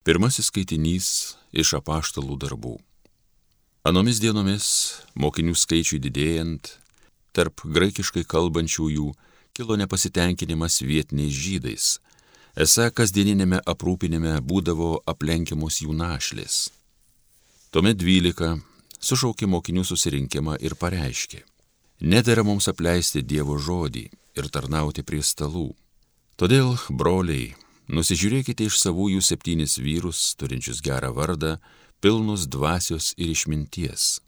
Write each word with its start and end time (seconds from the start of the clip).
Pirmasis 0.00 0.46
skaitinys 0.48 1.06
iš 1.52 1.74
apaštalų 1.76 2.38
darbų. 2.40 2.78
Anomis 3.84 4.16
dienomis, 4.22 4.66
mokinių 5.12 5.52
skaičiui 5.52 5.98
didėjant, 6.00 6.70
tarp 7.36 7.60
graikiškai 7.68 8.22
kalbančiųjų 8.24 9.10
kilo 9.52 9.76
nepasitenkinimas 9.76 10.80
vietiniais 10.88 11.36
žydais. 11.36 11.90
Esą 12.56 12.88
kasdieninėme 12.96 13.60
aprūpinime 13.68 14.38
būdavo 14.40 15.02
aplenkiamos 15.04 15.82
jų 15.84 15.92
našlės. 15.92 16.70
Tuomet 17.68 18.00
dvylika 18.00 18.54
sušaukė 19.04 19.52
mokinių 19.52 19.84
susirinkimą 19.84 20.56
ir 20.64 20.80
pareiškė, 20.80 21.44
nedėra 22.00 22.40
mums 22.48 22.72
apleisti 22.72 23.20
Dievo 23.20 23.60
žodį 23.60 24.08
ir 24.40 24.48
tarnauti 24.48 25.04
prie 25.04 25.20
stalų. 25.20 25.74
Todėl, 26.40 26.78
broliai, 26.88 27.52
nusižiūrėkite 27.90 28.66
iš 28.68 28.78
savųjų 28.80 29.22
septynis 29.24 29.78
vyrus, 29.82 30.34
turinčius 30.38 30.80
gerą 30.84 31.10
vardą, 31.16 31.56
pilnus 32.00 32.46
dvasios 32.46 33.12
ir 33.18 33.32
išminties. 33.34 34.20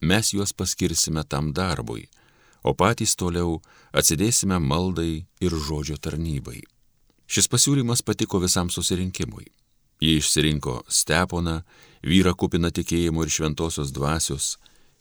Mes 0.00 0.32
juos 0.32 0.54
paskirsime 0.54 1.24
tam 1.26 1.52
darbui, 1.52 2.06
o 2.62 2.74
patys 2.74 3.16
toliau 3.18 3.58
atsidėsime 3.92 4.60
maldai 4.62 5.26
ir 5.42 5.54
žodžio 5.66 5.98
tarnybai. 5.98 6.62
Šis 7.28 7.50
pasiūlymas 7.50 8.04
patiko 8.06 8.40
visam 8.40 8.70
susirinkimui. 8.70 9.50
Jie 10.00 10.20
išsirinko 10.20 10.84
Steponą, 10.88 11.62
vyrą 12.06 12.32
kupiną 12.38 12.70
tikėjimo 12.70 13.26
ir 13.26 13.34
šventosios 13.34 13.90
dvasios, 13.92 14.56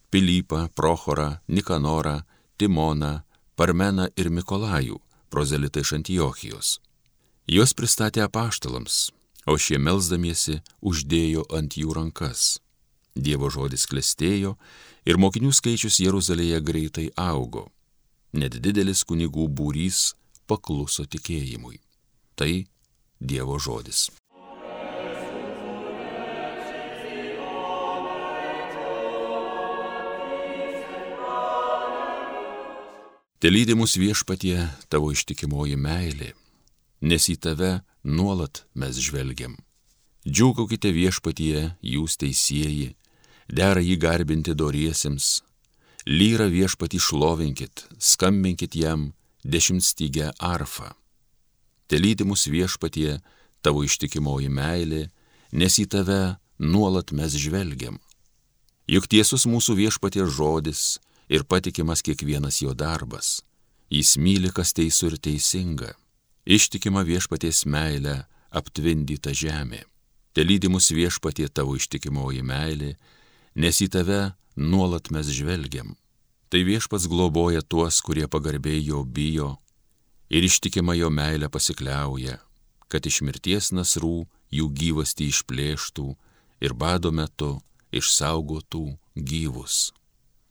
Pilypą, 0.10 0.68
Prochorą, 0.74 1.38
Nikanorą, 1.48 2.22
Timoną, 2.58 3.22
Parmeną 3.56 4.10
ir 4.18 4.32
Mikolajų, 4.34 4.98
prozelitai 5.30 5.86
iš 5.86 5.94
Antijochijos. 6.00 6.78
Juos 7.48 7.72
pristatė 7.72 8.26
apaštalams, 8.26 8.96
o 9.48 9.54
šie 9.56 9.78
melzdamiesi 9.80 10.58
uždėjo 10.84 11.46
ant 11.56 11.78
jų 11.80 11.94
rankas. 11.96 12.58
Dievo 13.16 13.48
žodis 13.48 13.86
klestėjo 13.88 14.58
ir 15.08 15.16
mokinių 15.16 15.54
skaičius 15.56 16.02
Jeruzalėje 16.04 16.58
greitai 16.60 17.06
augo. 17.16 17.70
Net 18.36 18.58
didelis 18.60 19.06
kunigų 19.08 19.48
būrys 19.48 20.18
pakluso 20.44 21.06
tikėjimui. 21.08 21.80
Tai 22.36 22.68
Dievo 23.24 23.56
žodis. 23.64 24.10
Telydi 33.40 33.78
mus 33.80 33.96
viešpatie 33.96 34.58
tavo 34.92 35.14
ištikimoji 35.16 35.80
meilė, 35.80 36.34
nes 37.02 37.28
į 37.30 37.38
tave 37.42 37.72
nuolat 38.04 38.66
mes 38.74 38.98
žvelgiam. 39.02 39.58
Džiūgaukite 40.28 40.92
viešpatie, 40.92 41.78
jūs 41.82 42.18
teisėjai, 42.20 42.96
dera 43.48 43.82
jį 43.84 43.96
garbinti 44.02 44.56
doriesiems, 44.58 45.42
lyra 46.06 46.50
viešpatį 46.52 47.00
šlovinkit, 47.00 47.86
skambinkit 48.00 48.76
jam 48.76 49.14
dešimtstygę 49.44 50.34
arfą. 50.40 50.92
Telydi 51.88 52.28
mus 52.28 52.48
viešpatie 52.52 53.22
tavo 53.64 53.86
ištikimoji 53.88 54.52
meilė, 54.52 55.08
nes 55.52 55.80
į 55.80 55.88
tave 55.88 56.36
nuolat 56.60 57.14
mes 57.16 57.38
žvelgiam. 57.40 58.02
Juk 58.88 59.08
tiesus 59.08 59.48
mūsų 59.48 59.76
viešpatie 59.80 60.26
žodis, 60.28 60.98
ir 61.30 61.44
patikimas 61.44 62.02
kiekvienas 62.02 62.62
jo 62.62 62.74
darbas. 62.74 63.42
Jis 63.92 64.18
myli, 64.20 64.52
kas 64.52 64.74
teisų 64.76 65.14
ir 65.14 65.18
teisinga. 65.24 65.94
Ištikima 66.48 67.02
viešpaties 67.04 67.66
meilė 67.68 68.22
aptvindyta 68.56 69.34
žemė. 69.36 69.82
Te 70.32 70.46
lydimus 70.48 70.88
viešpatie 70.96 71.50
tavo 71.52 71.76
ištikimoji 71.76 72.40
meilė, 72.40 72.94
nes 73.60 73.82
į 73.84 73.90
tave 73.92 74.20
nuolat 74.56 75.12
mes 75.12 75.28
žvelgiam. 75.28 75.98
Tai 76.48 76.62
viešpats 76.64 77.10
globoja 77.12 77.60
tuos, 77.60 78.00
kurie 78.00 78.30
pagarbiai 78.32 78.80
jo 78.80 79.04
bijo 79.04 79.58
ir 80.32 80.48
ištikima 80.48 80.96
jo 80.96 81.10
meilė 81.12 81.50
pasikliauja, 81.52 82.38
kad 82.88 83.04
iš 83.04 83.20
mirties 83.28 83.74
nasrų 83.76 84.24
jų 84.48 84.70
gyvasti 84.72 85.28
išplėštų 85.28 86.08
ir 86.64 86.74
bado 86.74 87.12
metu 87.12 87.58
išsaugotų 87.92 88.86
gyvus. 89.16 89.92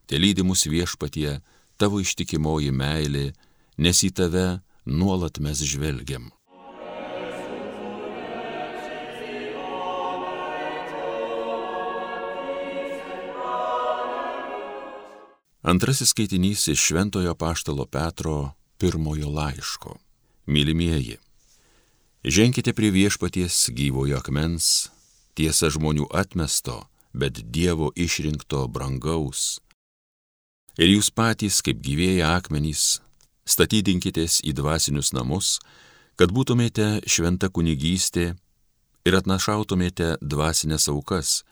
Te 0.05 0.21
lydimus 0.21 0.69
viešpatie 0.69 1.41
tavo 1.81 2.05
ištikimoji 2.05 2.69
meilė, 2.73 3.31
nes 3.81 4.05
į 4.05 4.13
tave 4.13 4.47
nuolat 4.87 5.39
mes 5.39 5.63
žvelgiam. 5.63 6.31
Antrasis 15.63 16.15
skaitinys 16.15 16.69
iš 16.71 16.81
Šventojo 16.81 17.35
Paštalo 17.35 17.87
Petro 17.87 18.55
pirmojo 18.79 19.29
laiško. 19.31 19.99
Mylimieji, 20.47 21.19
ženkite 22.25 22.73
prie 22.73 22.91
viešpaties 22.95 23.75
gyvojo 23.75 24.23
akmens, 24.23 24.89
tiesa 25.35 25.67
žmonių 25.75 26.07
atmesto, 26.15 26.87
bet 27.11 27.43
Dievo 27.51 27.91
išrinkto 27.99 28.69
brangaus, 28.71 29.59
Ir 30.77 30.91
jūs 30.93 31.09
patys, 31.09 31.63
kaip 31.65 31.79
gyvėjai 31.81 32.25
akmenys, 32.37 33.01
statydinkitės 33.47 34.41
į 34.45 34.55
dvasinius 34.59 35.13
namus, 35.17 35.57
kad 36.19 36.33
būtumėte 36.35 37.07
šventa 37.07 37.49
kunigystė 37.53 38.33
ir 39.07 39.19
atnašautumėte 39.19 40.17
dvasinės 40.21 40.89
aukas, 40.91 41.43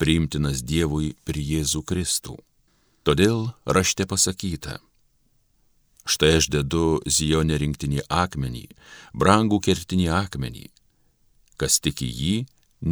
priimtinas 0.00 0.64
Dievui 0.66 1.14
per 1.24 1.38
Jėzų 1.38 1.84
Kristų. 1.86 2.38
Todėl 3.04 3.50
rašte 3.68 4.06
pasakyta, 4.08 4.78
štai 6.08 6.38
aš 6.40 6.48
dedu 6.50 7.00
Zijonė 7.06 7.58
rinktinį 7.60 8.06
akmenį, 8.08 8.64
brangų 9.14 9.60
kertinį 9.66 10.08
akmenį, 10.18 10.70
kas 11.60 11.78
tik 11.84 12.02
į 12.02 12.10
jį 12.20 12.36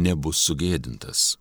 nebus 0.05 0.41
sugėdintas. 0.45 1.33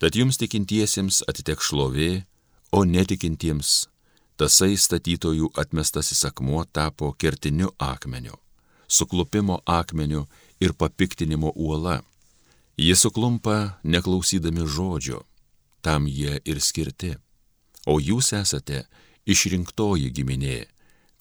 Tad 0.00 0.16
jums 0.16 0.40
tikintiesiems 0.40 1.22
atitek 1.28 1.62
šlovė, 1.64 2.24
o 2.72 2.82
netikintiems 2.84 3.86
tasai 4.36 4.76
statytojų 4.76 5.50
atmestasis 5.56 6.24
akmuo 6.28 6.64
tapo 6.64 7.12
kertiniu 7.18 7.72
akmeniu, 7.78 8.36
suklupimo 8.88 9.60
akmeniu 9.64 10.26
ir 10.60 10.72
papiktinimo 10.72 11.52
uola. 11.54 12.02
Jie 12.76 12.96
suklumpa 12.96 13.78
neklausydami 13.84 14.66
žodžio, 14.68 15.22
tam 15.80 16.06
jie 16.06 16.40
ir 16.44 16.60
skirti. 16.60 17.14
O 17.86 17.96
jūs 18.02 18.34
esate 18.36 18.84
išrinktoji 19.24 20.10
giminė, 20.12 20.66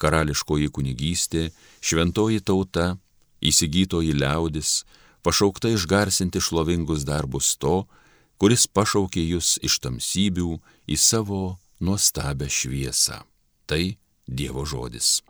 karališkoji 0.01 0.69
kunigystė, 0.75 1.49
šventoji 1.79 2.43
tauta, 2.43 2.97
įsigytoji 3.39 4.15
liaudis, 4.17 4.83
pašaukta 5.23 5.71
išgarsinti 5.73 6.41
šlovingus 6.41 7.05
darbus 7.07 7.55
to, 7.61 7.85
kuris 8.37 8.67
pašaukė 8.67 9.23
jūs 9.23 9.55
iš 9.63 9.79
tamsybių 9.85 10.57
į 10.91 10.97
savo 10.99 11.43
nuostabę 11.79 12.49
šviesą. 12.49 13.23
Tai 13.65 13.97
Dievo 14.27 14.65
žodis. 14.65 15.21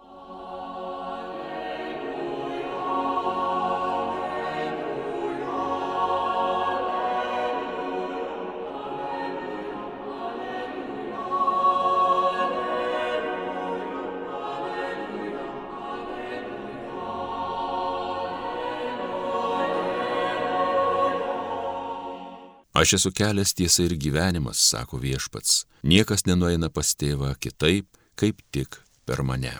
Aš 22.86 22.92
esu 22.94 23.10
kelias 23.18 23.56
tiesa 23.58 23.82
ir 23.82 23.96
gyvenimas, 23.98 24.60
sako 24.62 25.00
viešpats. 25.02 25.64
Niekas 25.90 26.28
nenueina 26.30 26.70
pas 26.70 26.92
tėvą 26.94 27.32
kitaip, 27.42 27.88
kaip 28.14 28.44
tik 28.54 28.78
per 29.10 29.26
mane. 29.26 29.56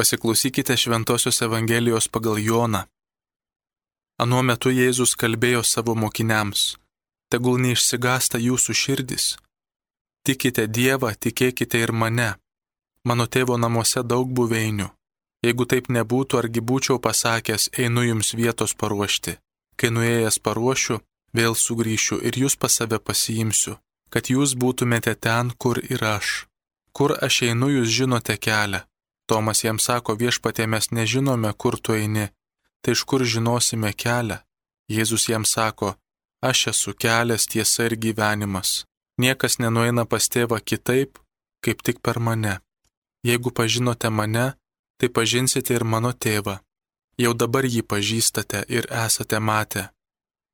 Pasiklausykite 0.00 0.76
Šventojios 0.76 1.42
Evangelijos 1.42 2.08
pagal 2.08 2.38
Joną. 2.38 2.80
Anuo 4.22 4.40
metu 4.48 4.70
Jėzus 4.72 5.12
kalbėjo 5.20 5.60
savo 5.60 5.92
mokiniams, 5.92 6.62
tegul 7.28 7.60
neišsigasta 7.60 8.40
jūsų 8.40 8.76
širdis. 8.82 9.26
Tikite 10.24 10.64
Dievą, 10.78 11.12
tikėkite 11.24 11.84
ir 11.84 11.92
mane. 11.92 12.30
Mano 13.04 13.28
tėvo 13.28 13.60
namuose 13.60 14.00
daug 14.00 14.32
buveinių. 14.40 14.88
Jeigu 15.44 15.68
taip 15.68 15.92
nebūtų, 15.92 16.40
argi 16.42 16.64
būčiau 16.64 16.96
pasakęs, 16.96 17.68
einu 17.76 18.08
jums 18.08 18.32
vietos 18.40 18.72
paruošti. 18.72 19.36
Kai 19.76 19.92
nuėjęs 19.92 20.40
paruošiu, 20.40 21.02
vėl 21.36 21.52
sugrįšiu 21.52 22.22
ir 22.24 22.40
jūs 22.46 22.56
pas 22.56 22.72
save 22.72 23.04
pasiimsiu, 23.04 23.76
kad 24.08 24.32
jūs 24.32 24.56
būtumėte 24.56 25.12
ten, 25.20 25.52
kur 25.60 25.76
ir 25.92 26.00
aš. 26.16 26.46
Kur 26.96 27.18
aš 27.20 27.42
einu, 27.52 27.68
jūs 27.76 27.98
žinote 28.00 28.40
kelią. 28.40 28.86
Tomas 29.30 29.60
jam 29.62 29.78
sako, 29.78 30.16
viešpatė 30.18 30.66
mes 30.66 30.90
nežinome, 30.90 31.52
kur 31.54 31.76
tu 31.78 31.94
eini. 31.94 32.26
Tai 32.82 32.94
iš 32.96 33.04
kur 33.06 33.22
žinosime 33.22 33.92
kelią? 34.02 34.40
Jėzus 34.90 35.28
jam 35.30 35.44
sako, 35.46 35.92
aš 36.42 36.58
esu 36.72 36.94
kelias, 37.02 37.46
tiesa 37.46 37.86
ir 37.86 37.94
gyvenimas. 38.04 38.70
Niekas 39.22 39.60
nenueina 39.62 40.02
pas 40.10 40.26
tėvą 40.34 40.58
kitaip, 40.70 41.20
kaip 41.62 41.84
tik 41.86 42.00
per 42.02 42.18
mane. 42.18 42.56
Jeigu 43.22 43.52
pažinote 43.54 44.10
mane, 44.10 44.46
tai 44.98 45.08
pažinsite 45.08 45.78
ir 45.78 45.84
mano 45.84 46.10
tėvą. 46.10 46.56
Jau 47.22 47.32
dabar 47.42 47.68
jį 47.68 47.84
pažįstate 47.86 48.64
ir 48.66 48.90
esate 49.04 49.38
matę. 49.38 49.90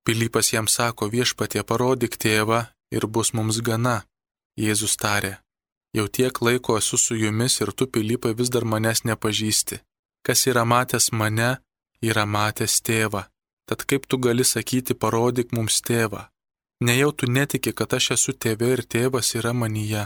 Pilypas 0.05 0.53
jam 0.53 0.69
sako 0.69 1.09
viešpatie 1.15 1.63
parodyk 1.63 2.21
tėvą 2.21 2.61
ir 2.93 3.07
bus 3.07 3.33
mums 3.33 3.63
gana. 3.69 4.03
Jėzus 4.61 5.01
tarė, 5.01 5.39
jau 5.97 6.07
tiek 6.17 6.41
laiko 6.47 6.77
esu 6.81 6.99
su 6.99 7.17
jumis 7.17 7.61
ir 7.61 7.73
tu, 7.73 7.87
Pilypai, 7.93 8.35
vis 8.39 8.51
dar 8.55 8.65
manęs 8.73 9.05
nepažįsti. 9.09 9.81
Kas 10.27 10.47
yra 10.51 10.65
matęs 10.65 11.11
mane, 11.13 11.51
yra 12.03 12.25
matęs 12.27 12.81
tėvą. 12.87 13.23
Tad 13.67 13.83
kaip 13.89 14.07
tu 14.07 14.19
gali 14.19 14.45
sakyti, 14.45 14.95
parodyk 14.95 15.53
mums 15.57 15.81
tėvą? 15.89 16.29
Nejau 16.87 17.13
tu 17.19 17.27
netiki, 17.27 17.73
kad 17.73 17.95
aš 17.99 18.13
esu 18.17 18.33
tėvė 18.43 18.69
ir 18.77 18.83
tėvas 18.95 19.33
yra 19.39 19.53
manyje. 19.57 20.05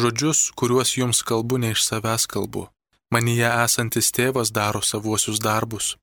Žodžius, 0.00 0.50
kuriuos 0.58 0.96
jums 0.98 1.22
kalbu, 1.28 1.58
ne 1.62 1.72
iš 1.74 1.84
savęs 1.86 2.26
kalbu. 2.32 2.66
Manyje 3.14 3.48
esantis 3.64 4.10
tėvas 4.16 4.52
daro 4.54 4.82
savuosius 4.82 5.40
darbus. 5.42 5.96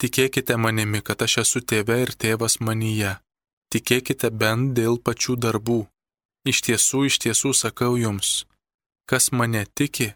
Tikėkite 0.00 0.56
manimi, 0.60 1.00
kad 1.00 1.22
aš 1.24 1.38
esu 1.44 1.62
tėve 1.70 1.96
ir 2.04 2.12
tėvas 2.22 2.58
manyje. 2.60 3.16
Tikėkite 3.72 4.30
bent 4.30 4.74
dėl 4.76 4.98
pačių 5.06 5.36
darbų. 5.44 5.80
Iš 6.46 6.60
tiesų, 6.66 7.06
iš 7.08 7.18
tiesų 7.24 7.52
sakau 7.56 7.96
jums, 7.98 8.44
kas 9.06 9.30
mane 9.32 9.64
tiki, 9.74 10.12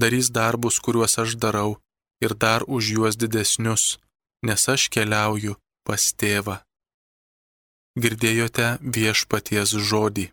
darys 0.00 0.32
darbus, 0.32 0.80
kuriuos 0.84 1.18
aš 1.22 1.36
darau, 1.42 1.78
ir 2.24 2.34
dar 2.34 2.64
už 2.66 2.84
juos 2.96 3.14
didesnius, 3.20 4.00
nes 4.46 4.68
aš 4.74 4.88
keliauju 4.94 5.56
pas 5.86 6.02
tėvą. 6.20 6.60
Girdėjote 8.00 8.76
viešpaties 8.80 9.74
žodį. 9.88 10.30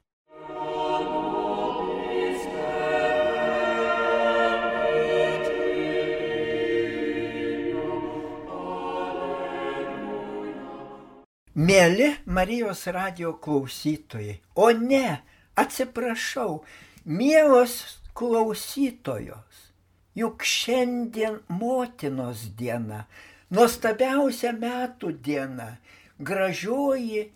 Mėly 11.57 12.12
Marijos 12.30 12.83
radio 12.94 13.31
klausytojai, 13.42 14.36
o 14.62 14.69
ne, 14.77 15.18
atsiprašau, 15.57 16.62
mielos 17.07 18.01
klausytojos, 18.13 19.71
juk 20.15 20.44
šiandien 20.44 21.39
motinos 21.48 22.50
diena, 22.59 23.06
nuostabiausia 23.50 24.51
metų 24.51 25.13
diena, 25.24 25.77
gražioji 26.19 27.30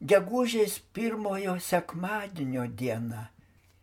gegužės 0.00 0.78
pirmojo 0.96 1.58
sekmadienio 1.60 2.64
diena. 2.72 3.28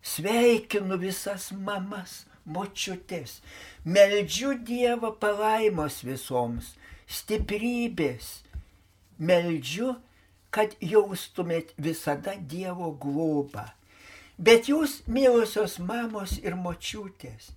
Sveikinu 0.05 0.97
visas 1.01 1.51
mamas, 1.51 2.25
močiutės, 2.45 3.39
meldžiu 3.85 4.53
Dievą 4.65 5.11
palaimos 5.21 6.03
visoms, 6.05 6.75
stiprybės 7.09 8.43
meldžiu, 9.17 9.95
kad 10.53 10.77
jaustumėt 10.81 11.73
visada 11.77 12.37
Dievo 12.37 12.91
globą. 13.01 13.65
Bet 14.37 14.67
jūs, 14.67 14.99
mylosios 15.07 15.77
mamos 15.79 16.35
ir 16.43 16.57
močiutės, 16.59 17.53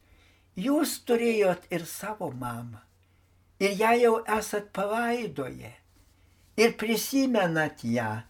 jūs 0.54 1.00
turėjot 1.08 1.66
ir 1.74 1.86
savo 1.86 2.30
mamą. 2.30 2.84
Ir 3.58 3.74
ją 3.74 3.94
jau 3.98 4.14
esat 4.38 4.70
palaidoje. 4.70 5.72
Ir 6.58 6.74
prisimenat 6.78 7.82
ją. 7.82 8.22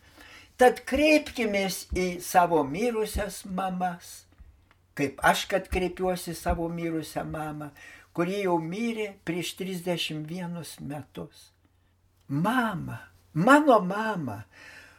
Tad 0.59 0.81
kreipkimės 0.89 1.85
į 1.93 2.07
savo 2.25 2.63
mirusias 2.65 3.43
mamas. 3.45 4.25
Kaip 4.97 5.21
aš, 5.23 5.45
kad 5.53 5.69
kreipiuosi 5.71 6.33
savo 6.35 6.67
mirusią 6.73 7.23
mamą, 7.29 7.69
kuri 8.17 8.41
jau 8.43 8.57
mirė 8.59 9.13
prieš 9.29 9.53
31 9.61 10.57
metus. 10.89 11.53
Mama, 12.29 12.99
mano 13.33 13.79
mama, 13.85 14.41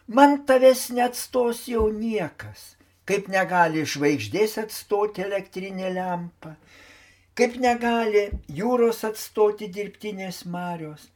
man 0.08 0.38
tavęs 0.46 0.86
neatstos 0.96 1.66
jau 1.68 1.90
niekas, 1.92 2.78
kaip 3.10 3.26
negali 3.26 3.80
žvaigždės 3.92 4.52
atstoti 4.62 5.24
elektrinė 5.24 5.88
lempa, 5.96 6.52
kaip 7.34 7.56
negali 7.58 8.28
jūros 8.54 9.00
atstoti 9.08 9.66
dirbtinės 9.74 10.44
marios. 10.46 11.08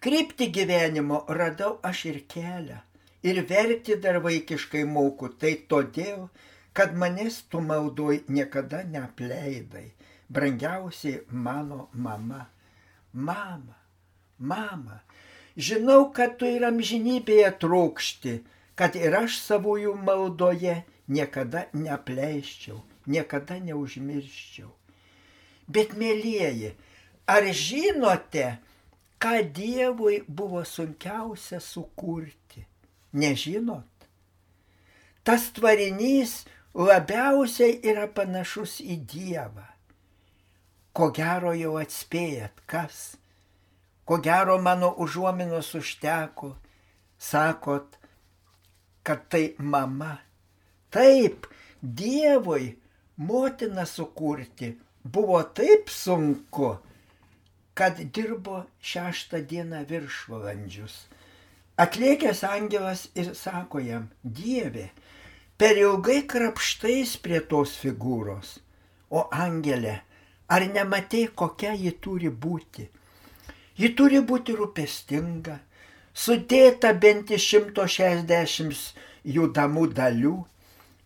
Krypti 0.00 0.48
gyvenimo 0.48 1.18
radau 1.28 1.74
aš 1.84 2.06
ir 2.08 2.22
kelią, 2.34 2.78
ir 3.20 3.42
verkti 3.50 3.98
dar 4.00 4.22
vaikiškai 4.24 4.86
moku, 4.88 5.28
tai 5.28 5.58
todėl, 5.68 6.30
kad 6.72 6.96
manęs 6.96 7.42
tu 7.52 7.60
maldoj 7.60 8.22
niekada 8.32 8.80
neapleidai, 8.94 9.90
brangiausiai 10.32 11.26
mano 11.28 11.90
mama. 11.92 12.46
Mama, 13.12 13.76
mama, 14.38 15.02
Žinau, 15.60 16.12
kad 16.14 16.38
tu 16.38 16.46
ir 16.46 16.62
amžinybėje 16.64 17.50
trokšti, 17.60 18.36
kad 18.78 18.94
ir 18.96 19.16
aš 19.18 19.40
savųjų 19.42 19.96
maldoje 20.06 20.78
niekada 21.10 21.66
neapleiščiau, 21.74 22.78
niekada 23.10 23.58
neužmirščiau. 23.66 24.70
Bet, 25.70 25.94
mėlyjeji, 25.98 26.72
ar 27.30 27.46
žinote, 27.54 28.46
ką 29.22 29.34
Dievui 29.54 30.22
buvo 30.26 30.64
sunkiausia 30.66 31.60
sukurti? 31.62 32.64
Nežinot? 33.12 33.86
Tas 35.26 35.50
tvarinys 35.54 36.44
labiausiai 36.74 37.78
yra 37.86 38.06
panašus 38.10 38.80
į 38.82 39.00
Dievą. 39.10 39.66
Ko 40.96 41.10
gero 41.14 41.52
jau 41.54 41.76
atspėjat, 41.78 42.62
kas? 42.66 43.20
ko 44.10 44.16
gero 44.18 44.58
mano 44.58 44.88
užuominos 44.98 45.68
užteko, 45.78 46.56
sakot, 47.18 47.94
kad 49.06 49.28
tai 49.30 49.54
mama. 49.58 50.16
Taip, 50.90 51.46
Dievui 51.80 52.76
motiną 53.16 53.86
sukurti 53.86 54.74
buvo 55.04 55.42
taip 55.42 55.88
sunku, 55.90 56.76
kad 57.74 58.00
dirbo 58.14 58.64
šeštą 58.82 59.40
dieną 59.48 59.84
viršvalandžius. 59.88 60.96
Atliekęs 61.80 62.42
angelas 62.44 63.06
ir 63.14 63.32
sako 63.34 63.80
jam, 63.80 64.10
Dieve, 64.24 64.90
per 65.56 65.78
ilgai 65.80 66.26
krapštais 66.28 67.16
prie 67.24 67.40
tos 67.40 67.72
figūros, 67.80 68.58
o 69.08 69.24
angelė, 69.32 69.96
ar 70.48 70.66
nematei, 70.74 71.30
kokia 71.32 71.72
ji 71.72 71.94
turi 72.04 72.28
būti? 72.28 72.84
Ji 73.80 73.94
turi 73.96 74.20
būti 74.20 74.58
rūpestinga, 74.58 75.56
sudėta 76.12 76.92
bent 76.92 77.32
iš 77.32 77.48
160 77.56 78.92
judamų 79.24 79.86
dalių, 79.96 80.36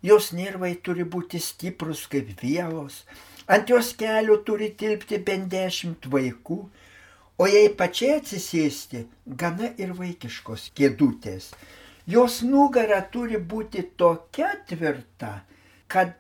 jos 0.05 0.33
nervai 0.37 0.75
turi 0.85 1.07
būti 1.09 1.41
stiprus 1.41 2.05
kaip 2.13 2.33
vielos, 2.43 3.03
ant 3.49 3.71
jos 3.73 3.93
kelių 4.01 4.41
turi 4.49 4.71
tilpti 4.81 5.21
bent 5.29 5.49
dešimt 5.53 6.09
vaikų, 6.13 6.59
o 7.41 7.47
jei 7.51 7.71
pačiai 7.79 8.19
atsisėsti, 8.21 9.07
gana 9.27 9.73
ir 9.81 9.95
vaikiškos 9.97 10.69
kėdutės. 10.77 11.53
Jos 12.07 12.43
nugara 12.45 13.01
turi 13.13 13.41
būti 13.41 13.87
tokia 13.97 14.51
tvirta, 14.69 15.39
kad 15.89 16.13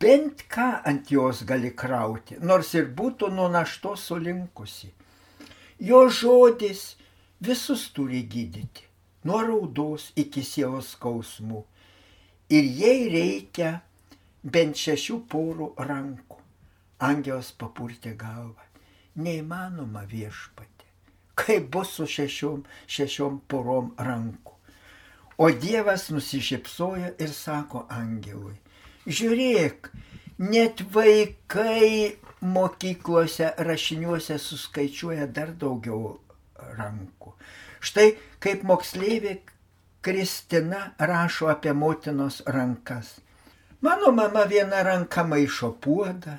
bent 0.00 0.44
ką 0.48 0.68
ant 0.86 1.10
jos 1.10 1.42
gali 1.48 1.72
krauti, 1.82 2.38
nors 2.40 2.70
ir 2.78 2.86
būtų 2.96 3.32
nuo 3.34 3.48
našto 3.50 3.96
sulinkusi. 3.98 4.92
Jo 5.80 6.06
žodis 6.08 6.94
visus 7.42 7.88
turi 7.96 8.22
gydyti, 8.22 8.86
nuo 9.24 9.42
raudos 9.42 10.10
iki 10.16 10.44
sielos 10.46 10.94
skausmų. 10.94 11.64
Ir 12.50 12.66
jei 12.66 13.06
reikia 13.12 13.76
bent 14.42 14.78
šešių 14.78 15.16
porų 15.30 15.68
rankų, 15.86 16.38
angelas 17.06 17.52
papurtė 17.54 18.16
galvą. 18.18 18.64
Neįmanoma 19.22 20.02
viešpatė. 20.10 20.88
Kaip 21.38 21.68
bus 21.74 21.92
su 21.98 22.06
šešiom, 22.10 22.64
šešiom 22.90 23.36
porom 23.50 23.92
rankų? 23.98 24.56
O 25.40 25.48
Dievas 25.62 26.08
nusišypsojo 26.10 27.12
ir 27.22 27.30
sako 27.32 27.84
angelui, 27.88 28.56
žiūrėk, 29.06 29.86
net 30.42 30.82
vaikai 30.92 32.16
mokyklose 32.40 33.52
rašiniuose 33.70 34.36
suskaičiuoja 34.42 35.30
dar 35.30 35.54
daugiau 35.54 36.18
rankų. 36.76 37.32
Štai 37.80 38.10
kaip 38.42 38.66
moksleivė 38.68 39.38
Kristina 40.00 40.94
rašo 40.98 41.48
apie 41.52 41.72
motinos 41.72 42.42
rankas. 42.46 43.20
Mano 43.80 44.12
mama 44.12 44.44
viena 44.44 44.82
ranka 44.82 45.24
maišo 45.24 45.74
puodą, 45.80 46.38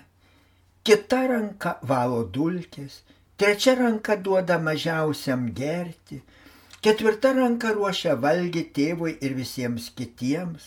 kita 0.83 1.19
ranka 1.29 1.75
valo 1.81 2.23
dulkės, 2.25 3.01
trečia 3.37 3.75
ranka 3.77 4.15
duoda 4.17 4.57
mažiausiam 4.57 5.43
gerti, 5.53 6.17
ketvirta 6.81 7.35
ranka 7.37 7.73
ruošia 7.77 8.15
valgį 8.23 8.63
tėvui 8.77 9.13
ir 9.21 9.37
visiems 9.37 9.91
kitiems, 9.93 10.65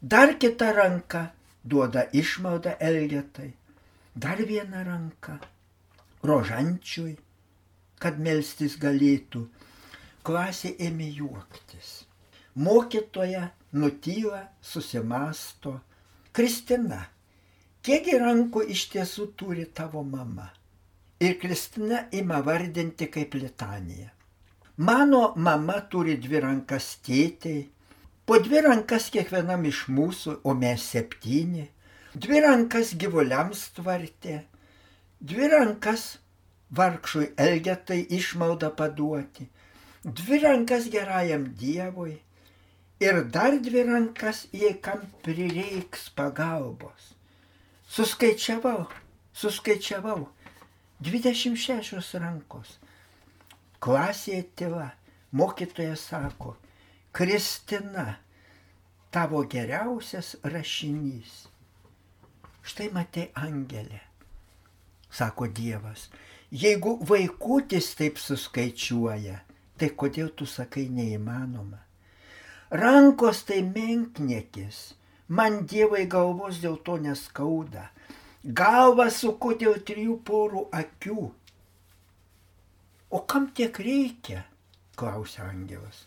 dar 0.00 0.34
kita 0.44 0.74
ranka 0.76 1.24
duoda 1.64 2.04
išmaldą 2.12 2.76
elgetai, 2.90 3.54
dar 4.12 4.44
viena 4.52 4.84
ranka 4.84 5.38
rožančiui, 6.20 7.16
kad 8.00 8.20
melstis 8.20 8.76
galėtų. 8.76 9.46
Klasė 10.20 10.76
ėmė 10.84 11.08
juoktis. 11.16 12.09
Mokytoja 12.54 13.48
nutyla, 13.72 14.48
susimasto. 14.60 15.80
Kristina, 16.34 17.04
kiekgi 17.86 18.16
rankų 18.18 18.64
iš 18.74 18.88
tiesų 18.90 19.26
turi 19.38 19.66
tavo 19.74 20.02
mama? 20.02 20.48
Ir 21.20 21.36
Kristina 21.38 22.06
ima 22.10 22.40
vardinti 22.42 23.06
kaip 23.06 23.34
litaniją. 23.34 24.08
Mano 24.76 25.34
mama 25.36 25.76
turi 25.92 26.16
dvi 26.16 26.40
rankas 26.40 26.96
tėtei, 27.04 27.68
po 28.26 28.38
dvi 28.40 28.62
rankas 28.64 29.10
kiekvienam 29.14 29.66
iš 29.68 29.84
mūsų, 29.92 30.40
o 30.42 30.54
mes 30.54 30.86
septyni, 30.94 31.66
dvi 32.14 32.40
rankas 32.40 32.94
gyvuliams 32.98 33.66
tvartė, 33.76 34.40
dvi 35.20 35.50
rankas 35.52 36.16
vargšui 36.74 37.28
elgetai 37.36 38.00
išmaldą 38.16 38.72
paduoti, 38.78 39.46
dvi 40.02 40.40
rankas 40.46 40.88
gerajam 40.90 41.46
Dievui 41.60 42.16
ir 43.00 43.32
dar 43.32 43.56
dvi 43.64 43.84
rankas, 43.88 44.46
jei 44.52 44.76
kam 44.82 45.06
prireiks 45.24 46.10
pagalbos. 46.16 47.14
Suskaičiavau, 47.88 48.86
suskaičiavau, 49.32 50.28
26 51.00 52.20
rankos. 52.20 52.76
Klasėje 53.80 54.44
tyla, 54.54 54.90
mokytojas 55.32 56.04
sako, 56.12 56.54
Kristina, 57.16 58.20
tavo 59.10 59.42
geriausias 59.48 60.36
rašinys. 60.44 61.48
Štai 62.62 62.90
matai 62.92 63.30
angelę, 63.34 64.04
sako 65.10 65.48
Dievas. 65.48 66.10
Jeigu 66.52 66.98
vaikutis 67.06 67.94
taip 67.96 68.18
suskaičiuoja, 68.20 69.40
tai 69.80 69.88
kodėl 69.96 70.34
tu 70.36 70.46
sakai 70.46 70.90
neįmanoma? 70.92 71.80
Rankos 72.70 73.42
tai 73.48 73.62
menkniekis, 73.66 74.94
man 75.28 75.64
Dievai 75.66 76.04
galvos 76.06 76.60
dėl 76.62 76.76
to 76.86 77.00
neskauda. 77.02 77.88
Galva 78.44 79.08
suku 79.10 79.56
dėl 79.58 79.80
trijų 79.82 80.20
porų 80.24 80.68
akių. 80.72 81.24
O 83.10 83.18
kam 83.26 83.50
tiek 83.50 83.74
reikia? 83.82 84.44
klausia 85.00 85.48
angelas. 85.48 86.04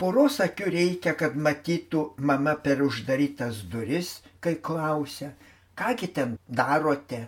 Poros 0.00 0.40
akių 0.44 0.70
reikia, 0.72 1.14
kad 1.16 1.36
matytų 1.36 2.02
mama 2.18 2.56
per 2.64 2.82
uždarytas 2.84 3.62
duris, 3.72 4.18
kai 4.44 4.56
klausia, 4.68 5.30
kągi 5.78 6.08
ten 6.18 6.34
darote, 6.48 7.22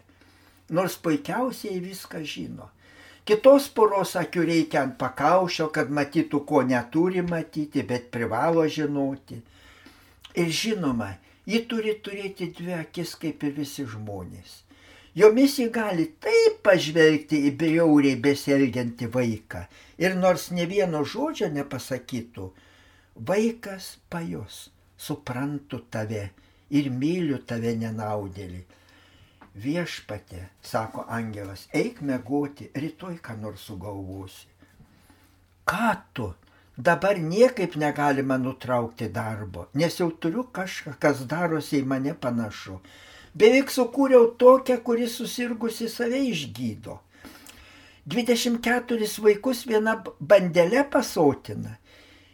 nors 0.69 0.99
puikiausiai 1.05 1.81
viską 1.85 2.25
žino. 2.25 2.69
Kitos 3.29 3.67
poros 3.77 4.15
akių 4.17 4.43
reikia 4.49 4.79
ant 4.87 4.95
pakaušio, 5.01 5.67
kad 5.73 5.91
matytų, 5.93 6.39
ko 6.49 6.63
neturi 6.65 7.21
matyti, 7.21 7.83
bet 7.91 8.07
privalo 8.15 8.63
žinoti. 8.77 9.37
Ir 10.41 10.49
žinoma, 10.61 11.11
ji 11.45 11.61
turi 11.69 11.93
turėti 12.07 12.49
dvi 12.57 12.73
akis 12.79 13.13
kaip 13.21 13.45
ir 13.45 13.53
visi 13.59 13.85
žmonės. 13.85 14.55
Jomis 15.21 15.59
ji 15.61 15.67
gali 15.75 16.07
taip 16.25 16.63
pažvelgti 16.65 17.43
į 17.51 17.53
bjauriai 17.61 18.17
besielgiantį 18.25 19.11
vaiką 19.19 19.63
ir 20.07 20.17
nors 20.17 20.49
ne 20.57 20.65
vieno 20.73 21.05
žodžio 21.05 21.53
nepasakytų, 21.53 22.49
vaikas 23.29 23.91
pajus, 24.09 24.69
suprantu 24.97 25.83
tave 25.93 26.31
ir 26.71 26.89
myliu 26.97 27.43
tave 27.53 27.77
nenaudėlį 27.85 28.65
viešpatė, 29.65 30.45
sako 30.63 31.05
angelas, 31.09 31.67
eik 31.75 32.01
mėgoti, 32.05 32.71
rytoj 32.75 33.19
ką 33.25 33.37
nors 33.41 33.65
sugalvosi. 33.69 34.47
Ką 35.69 35.91
tu? 36.15 36.29
Dabar 36.79 37.19
niekaip 37.19 37.75
negalima 37.77 38.37
nutraukti 38.39 39.09
darbo, 39.11 39.67
nes 39.75 39.99
jau 39.99 40.13
turiu 40.23 40.45
kažką, 40.55 40.95
kas 41.03 41.25
darosi 41.27 41.81
į 41.81 41.89
mane 41.91 42.15
panašu. 42.15 42.79
Beveik 43.35 43.73
sukūriau 43.75 44.31
tokią, 44.39 44.79
kuri 44.87 45.09
susirgusi 45.11 45.89
save 45.91 46.23
išgydo. 46.31 47.01
24 48.09 49.11
vaikus 49.27 49.67
viena 49.69 49.99
bandelė 50.21 50.87
pasotina. 50.93 51.75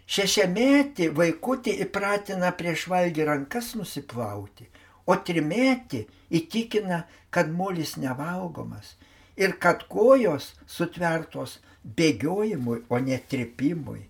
Šešiametį 0.07 1.09
vaikutį 1.17 1.79
įpratina 1.87 2.53
prieš 2.55 2.85
valgį 2.93 3.25
rankas 3.31 3.73
nusiplauti 3.81 4.69
o 5.07 5.17
trimėti 5.17 6.05
įtikina, 6.35 7.05
kad 7.31 7.51
molis 7.51 7.97
nevalgomas 8.01 8.95
ir 9.37 9.57
kad 9.61 9.87
kojos 9.91 10.53
sutvertos 10.71 11.59
bėgiojimui, 11.85 12.85
o 12.89 12.99
ne 12.99 13.19
tripimui. 13.31 14.05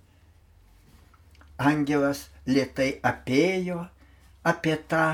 Angelas 1.58 2.28
lietai 2.46 2.90
apėjo 3.02 3.80
apie 4.44 4.76
tą 4.90 5.06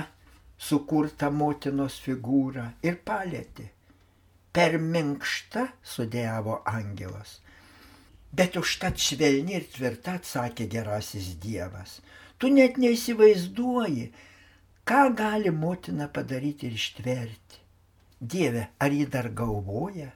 sukurtą 0.61 1.31
motinos 1.33 1.99
figūrą 2.05 2.67
ir 2.85 2.99
palėtė. 3.07 3.69
Per 4.51 4.77
minkšta 4.83 5.69
sudėjavo 5.87 6.61
angelas. 6.67 7.39
Bet 8.35 8.57
užtat 8.59 8.99
švelni 8.99 9.57
ir 9.59 9.69
tvirta 9.71 10.17
atsakė 10.19 10.67
gerasis 10.71 11.33
Dievas. 11.43 12.01
Tu 12.39 12.51
net 12.51 12.79
neįsivaizduoji, 12.83 14.11
Ką 14.85 15.03
gali 15.15 15.51
motina 15.51 16.09
padaryti 16.09 16.67
ir 16.67 16.79
ištverti? 16.79 17.61
Dieve, 18.21 18.69
ar 18.79 18.93
ji 18.93 19.07
dar 19.07 19.29
galvoja? 19.33 20.11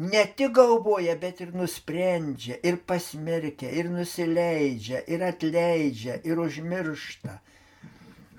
Ne 0.00 0.22
tik 0.36 0.54
galvoja, 0.56 1.14
bet 1.20 1.42
ir 1.44 1.50
nusprendžia, 1.52 2.56
ir 2.64 2.78
pasmerkia, 2.88 3.68
ir 3.68 3.90
nusileidžia, 3.92 5.02
ir 5.06 5.22
atleidžia, 5.26 6.16
ir 6.24 6.40
užmiršta. 6.40 7.34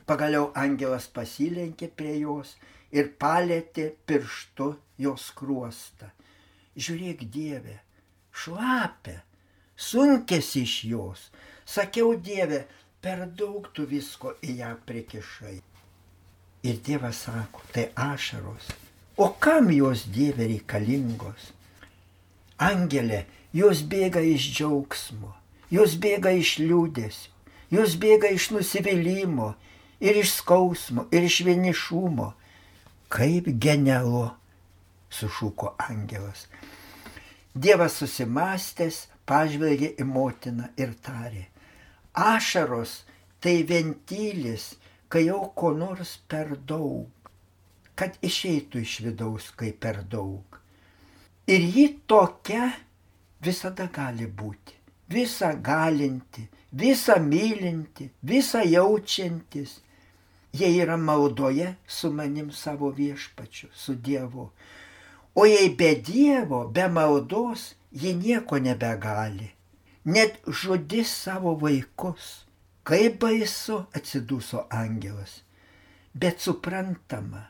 Pagaliau 0.09 0.49
angelas 0.57 1.05
pasilenkė 1.13 1.91
prie 1.93 2.15
jos 2.23 2.55
ir 2.91 3.13
palėtė 3.21 3.91
pirštu 4.09 4.71
jos 5.05 5.29
kruostą. 5.37 6.09
Žiūrėk, 6.75 7.27
Dieve, 7.29 7.77
šlapia, 8.33 9.21
sunkėsi 9.77 10.65
iš 10.65 10.75
jos. 10.89 11.29
Sakiau, 11.67 12.15
Dieve, 12.17 12.65
per 13.01 13.25
daug 13.25 13.67
tu 13.73 13.87
visko 13.89 14.35
į 14.45 14.57
ją 14.61 14.71
prikišai. 14.85 15.57
Ir 16.69 16.81
Dievas 16.85 17.23
sako, 17.25 17.63
tai 17.73 17.89
ašaros. 17.97 18.69
O 19.17 19.31
kam 19.41 19.71
jos 19.73 20.05
Dieve 20.13 20.45
reikalingos? 20.45 21.49
Angelė, 22.61 23.25
jos 23.57 23.81
bėga 23.81 24.21
iš 24.21 24.51
džiaugsmo, 24.53 25.33
jos 25.73 25.97
bėga 25.97 26.31
iš 26.37 26.59
liūdėsio, 26.61 27.31
jos 27.73 27.97
bėga 27.97 28.29
iš 28.35 28.51
nusivylimų 28.53 29.49
ir 30.05 30.21
iš 30.21 30.35
skausmo, 30.37 31.07
ir 31.09 31.25
iš 31.25 31.41
vienišumo. 31.47 32.31
Kaip 33.11 33.49
genialu, 33.59 34.29
sušuko 35.11 35.73
angelas. 35.89 36.45
Dievas 37.51 37.97
susimastęs 37.99 39.07
pažvelgė 39.27 39.95
į 39.99 40.05
motiną 40.07 40.69
ir 40.79 40.93
tarė, 41.03 41.49
ašaros 42.13 43.03
tai 43.39 43.63
ventilis, 43.63 44.75
kai 45.09 45.25
jau 45.27 45.51
ko 45.55 45.71
nors 45.73 46.17
per 46.29 46.55
daug, 46.67 47.09
kad 47.95 48.17
išeitų 48.21 48.81
iš 48.85 48.95
vidaus, 49.05 49.51
kai 49.55 49.71
per 49.73 50.03
daug. 50.03 50.59
Ir 51.47 51.61
ji 51.75 51.87
tokia 52.07 52.71
visada 53.41 53.87
gali 53.91 54.27
būti, 54.27 54.75
visa 55.09 55.53
galinti, 55.53 56.45
visa 56.71 57.17
mylinti, 57.19 58.11
visa 58.21 58.61
jaučiantis. 58.63 59.79
Jie 60.51 60.67
yra 60.83 60.97
maldoje 60.99 61.77
su 61.87 62.11
manim 62.11 62.51
savo 62.51 62.89
viešpačiu, 62.91 63.69
su 63.71 63.95
Dievu. 63.95 64.49
O 65.33 65.45
jei 65.47 65.69
be 65.79 65.95
Dievo, 65.95 66.65
be 66.67 66.89
maldos, 66.91 67.73
ji 67.91 68.11
nieko 68.19 68.59
nebegali 68.59 69.47
net 70.05 70.39
žudys 70.47 71.11
savo 71.23 71.55
vaikus. 71.55 72.45
Kaip 72.83 73.19
baisu, 73.21 73.85
atsiduso 73.93 74.65
angelas. 74.69 75.41
Bet 76.13 76.41
suprantama, 76.41 77.43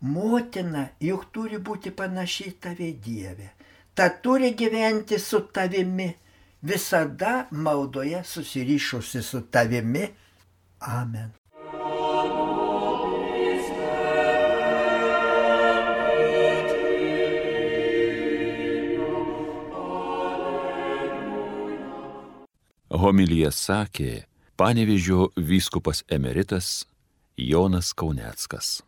motina 0.00 0.84
juk 1.00 1.30
turi 1.32 1.58
būti 1.58 1.90
panašiai 1.90 2.52
tave 2.60 2.92
Dieve. 2.92 3.50
Ta 3.94 4.10
turi 4.22 4.52
gyventi 4.54 5.18
su 5.18 5.40
tavimi, 5.52 6.12
visada 6.62 7.48
maldoje 7.50 8.22
susirišusi 8.24 9.22
su 9.22 9.42
tavimi. 9.50 10.06
Amen. 10.80 11.37
Homilyje 22.88 23.50
sakė 23.52 24.12
Panevežio 24.56 25.28
vyskupas 25.36 26.00
emeritas 26.08 26.86
Jonas 27.36 27.92
Kauneckas. 27.92 28.80